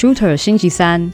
[0.00, 1.12] Shooter 星期三，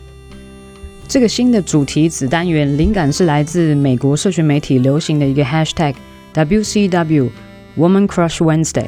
[1.08, 5.96] 这个新的主题子单元灵感是来自美国社群媒体流行的一个 Hashtag
[6.32, 7.28] WCW
[7.76, 8.86] Woman Crush Wednesday。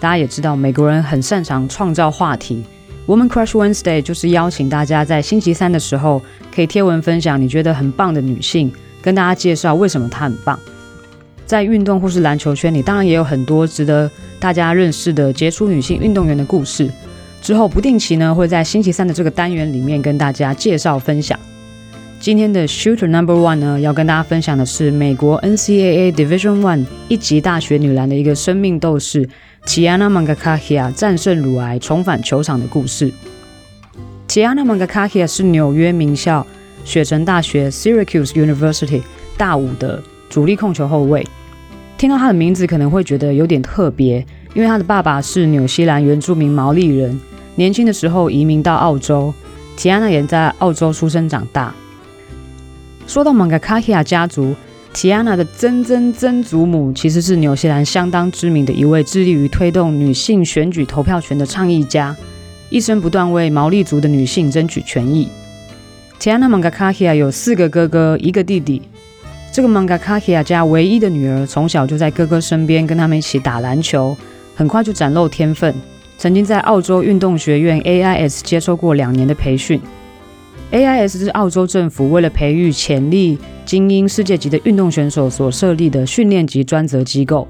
[0.00, 2.64] 大家也知道，美国人很擅长创造话题。
[3.06, 10.58] Woman Crush Wednesday 就是邀请大家在星期三的时候，可以贴文分享你觉得很棒的女性，跟大家介绍为什么她很棒。
[11.44, 16.90] 在运动或是篮球圈里，当然也有很多值得大家认识的杰出女性运动员的故事。
[17.44, 21.38] 之后不定期呢，会在星期三的这个单元里面跟大家介绍分享。
[22.18, 29.28] 今天的 Shooter Number One 呢，要跟大家分享的是美国 NCAA Division One 一级大学女篮的一个生命斗士
[29.66, 33.12] Tiana Mangakahia 战胜乳癌重返球场的故事。
[34.26, 36.46] Tiana Mangakahia 是纽约名校
[36.82, 39.02] 雪城大学 Syracuse University
[39.36, 41.26] 大五的主力控球后卫。
[41.98, 44.24] 听到她的名字可能会觉得有点特别，
[44.54, 47.20] 因为她的爸爸是纽西兰原住民毛利人。
[47.56, 49.32] 年轻的时候移民到澳洲，
[49.76, 51.74] 提安娜也在澳洲出生长大。
[53.06, 54.54] 说到蒙嘎卡希亚家族，
[54.92, 62.16] 提安娜的曾曾曾祖母其实是纽西兰相当知名的一位致力于推动女性选举投票权的倡议家，
[62.70, 65.28] 一生不断为毛利族的女性争取权益。
[66.18, 68.80] 提安娜蒙嘎卡希亚有四个哥哥，一个弟弟。
[69.52, 74.16] 这个蒙嘎卡希亚家唯一的女儿，从小就在哥哥身边跟他们一起打篮球，
[74.56, 75.72] 很快就展露天分。
[76.16, 79.80] 曾经在澳洲运动学院 AIS 接受过两年的培训。
[80.72, 87.46] AIS 是澳洲政府为了培育潜力精英、世界级的运动选手所设立的训练及专责机构。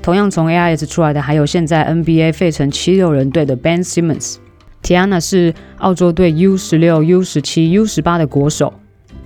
[0.00, 4.36] 同样从 AIS 出来的还有现在 NBA 费城七六人队的 Ben Simmons。
[4.82, 8.72] Tiana 是澳洲队 U 十六、U 十七、U 十八的国手。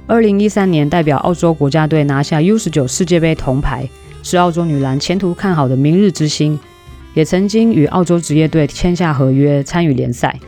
[0.06, 3.88] 二零一三年代表澳洲国家队拿下 U 十九世界杯铜牌，
[4.22, 6.58] 是澳洲女篮前途看好的明日之星。
[7.16, 10.38] 也曾经与澳洲职业队签下合约，参与联赛。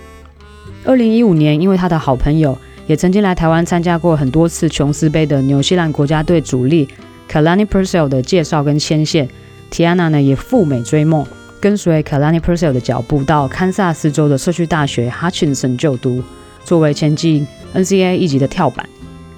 [0.84, 6.86] 二零一五年，因为他的好朋友也曾经来台湾参加过很多次琼斯杯的纽西兰国家队主力
[7.26, 9.26] Kalani Purcell 的介绍跟牵线
[9.72, 11.26] ，Tiana 呢也赴美追梦，
[11.58, 16.22] 跟随 Kalani Purcell 的脚步到堪萨斯州的社区大学 Hutchinson 就读，
[16.66, 18.86] 作为前进 NCAA 一级的跳板。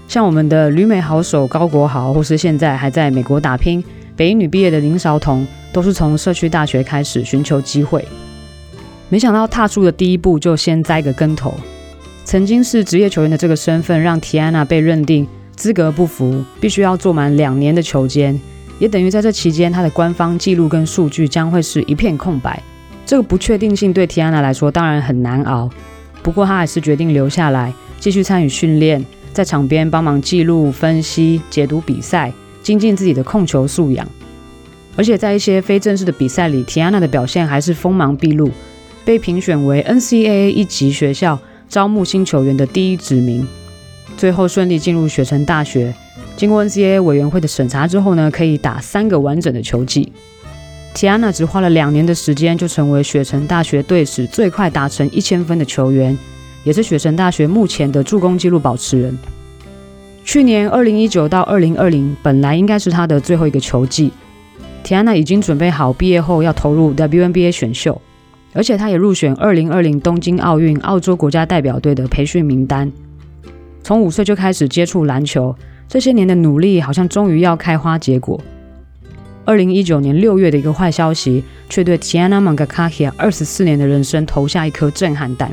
[0.09, 3.85] 像我们的旅美好手高国豪，或是现在还在美国打拼
[4.21, 5.47] 北一女毕业的林韶彤。
[5.73, 8.05] 都是从社区大学开始寻求机会，
[9.09, 11.55] 没想到踏出的第一步就先栽个跟头。
[12.25, 18.39] 曾经是职业球员的这个身份，让提安娜被认定资格不符，必须要做满两年的球监，
[18.81, 22.61] 也等于在这期间，她的官方记录跟数据将会是一片空白。
[23.07, 25.71] 这个不确定性对提安娜来说当然很难熬，
[26.21, 32.33] 不过她还是决定留下来，继续参与训练，在场边帮忙记录、分析、解读比赛，
[32.71, 34.07] 精进自己的控球素养。
[34.95, 38.49] 而且在一些非正式的比赛里提安娜的表现还是锋芒毕露，
[39.05, 41.37] 被评选为 NCAA 一级学校
[41.69, 43.45] 招募新球员的第一指名。
[44.17, 45.93] 最后顺利进入雪城大学，
[46.37, 50.13] 经过 NCAA 委员会的审查之后呢，可以打三个完整的球季。
[50.95, 56.17] 提安娜只花了两年的时间，就成为雪城大学队史最快达成一千分的球员，
[56.63, 59.19] 也是雪城大学目前的助攻纪录保持人。
[60.25, 64.13] 去年二零一九到二零二零，本来应该是他的最后一个球季。
[64.83, 68.01] 提安娜已经准备好毕业后要投入 WNBA 选秀，
[68.53, 72.91] 而且她也入选2020东京奥运澳洲国家代表队的培训名单。
[73.83, 75.55] 从五岁就开始接触篮球，
[75.89, 78.41] 这些年的努力好像终于要开花结果。
[79.47, 85.51] 2019年6月的一个坏消息，却对 Tiana Mangakahia 二十四年的人生投下一颗震撼弹。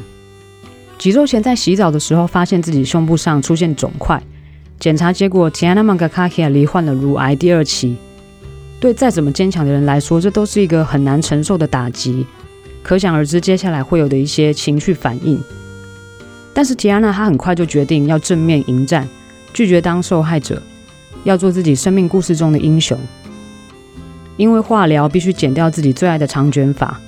[0.97, 4.21] 几周前在洗澡的时候，发现自己胸部上出现肿块，
[4.79, 7.95] 检查结果 Tiana Mangakahia 罹患了乳癌第二期。
[8.79, 12.25] 对再怎么坚强的人来说，这都是一个很难承受的打击，
[12.83, 15.41] 可想而知接下来会有的一些情绪反应。
[16.53, 19.07] 但是提安娜她很快就决定要正面迎战，
[19.51, 20.61] 拒绝当受害者，
[21.23, 22.95] 要做自己生命故事中的英雄。
[24.37, 26.99] 因为化疗必须剪掉自己最爱的长卷发，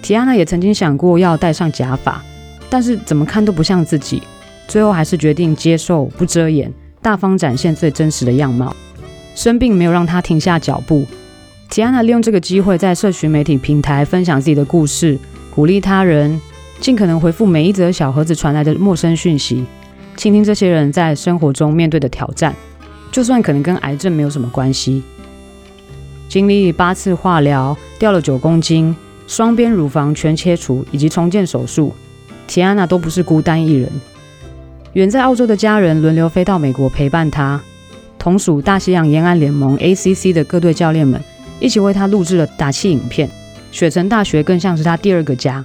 [0.00, 2.22] 提安娜也曾经想过要戴上假发，
[2.68, 4.22] 但是怎么看都不像自己，
[4.68, 8.74] 最后还是决定接受，不遮掩，大方展现最真实的样貌。
[9.34, 11.06] 生病没有让他停下脚步。
[11.68, 15.16] 提安娜利用这个机会，在社群媒体平台分享自己的故事，
[15.54, 16.40] 鼓励他人，
[16.80, 19.64] 尽可能回复每一则小盒子传来的陌生讯息，
[20.16, 22.54] 倾听这些人在生活中面对的挑战，
[23.12, 25.02] 就算可能跟癌症没有什么关系。
[26.28, 28.94] 经历八次化疗，掉了九公斤，
[29.28, 31.94] 双边乳房全切除以及重建手术，
[32.48, 33.88] 提安娜都不是孤单一人。
[34.94, 37.60] 远在澳洲的家人轮流飞到美国陪伴她。
[38.18, 41.18] 同属大西洋沿岸联盟 ACC 的各队教练们
[41.58, 43.30] 一起为他录制了打气影片。
[43.72, 45.64] 雪城大学更像是他第二个家。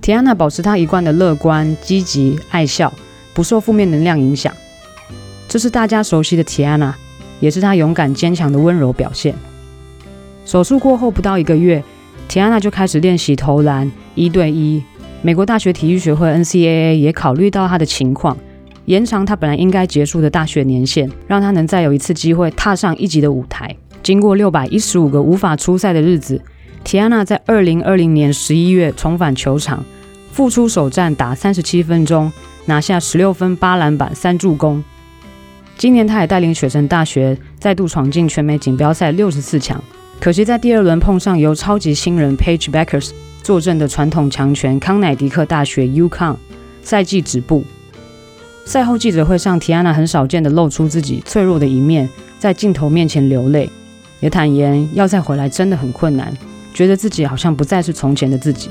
[0.00, 2.92] 提安娜保持她一贯的乐观、积极、爱笑，
[3.32, 4.52] 不受负面能量影响。
[5.46, 6.94] 这是大家熟悉的提安娜，
[7.40, 9.34] 也是她勇敢坚强的温柔表现。
[10.44, 11.82] 手术过后不到一个月，
[12.28, 14.82] 提安娜就开始练习投篮一对一。
[15.22, 18.36] 美国大学体育学会 （NCAA） 也考虑到她的情况，
[18.86, 23.74] 延长他本来应该结束的大学年限，让他能再有一次机会踏上一级的舞台。
[24.02, 26.42] 经过六百一十五个无法出赛的日子，
[26.82, 29.84] 提安娜在二零二零年十一月重返球场。
[30.30, 32.30] 复出首战打三十七分钟，
[32.66, 34.82] 拿下十六分、八篮板、三助攻。
[35.78, 39.82] 今年他也带领雪城大学再度闯进全美锦标赛六十四强，
[40.20, 43.10] 可惜在第二轮碰上由超级新人 Page Beckers
[43.42, 46.36] 坐镇的传统强权康乃狄克大学 UConn，
[46.82, 47.64] 赛季止步。
[48.64, 52.08] 赛后记者会上，提安娜很少见的露出自己脆弱的一面，
[52.38, 53.68] 在镜头面前流泪，
[54.20, 56.32] 也坦言要再回来真的很困难，
[56.72, 58.70] 觉得自己好像不再是从前的自己。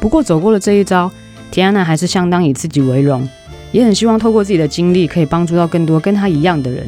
[0.00, 1.10] 不过走过了这一招，
[1.50, 3.26] 提安娜还是相当以自己为荣，
[3.70, 6.86] 也很希望透过自己的经历，可以帮助到更多跟她一样的人。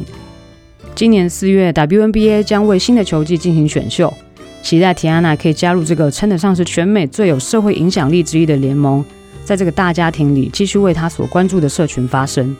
[0.95, 4.13] 今年四月，WNBA 将为新的球季进行选秀，
[4.61, 9.05] 期待提安娜可以加入这个称得上是全美最有社会影响力之一的联盟，
[9.51, 12.57] 在这个大家庭里继续为他所关注的社群发声。